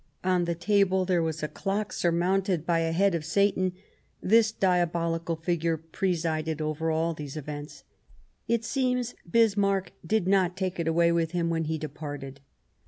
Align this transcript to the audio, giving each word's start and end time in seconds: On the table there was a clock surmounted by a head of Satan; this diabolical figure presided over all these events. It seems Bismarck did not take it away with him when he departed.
On 0.23 0.45
the 0.45 0.55
table 0.55 1.05
there 1.05 1.21
was 1.21 1.43
a 1.43 1.47
clock 1.47 1.93
surmounted 1.93 2.65
by 2.65 2.79
a 2.79 2.91
head 2.91 3.13
of 3.13 3.23
Satan; 3.23 3.73
this 4.19 4.51
diabolical 4.51 5.35
figure 5.35 5.77
presided 5.77 6.59
over 6.59 6.89
all 6.89 7.13
these 7.13 7.37
events. 7.37 7.83
It 8.47 8.65
seems 8.65 9.13
Bismarck 9.29 9.91
did 10.03 10.27
not 10.27 10.57
take 10.57 10.79
it 10.79 10.87
away 10.87 11.11
with 11.11 11.33
him 11.33 11.51
when 11.51 11.65
he 11.65 11.77
departed. 11.77 12.39